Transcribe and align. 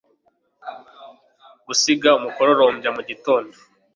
gusiga 1.67 2.09
umukororombya 2.19 2.89
mugitondo 2.97 3.55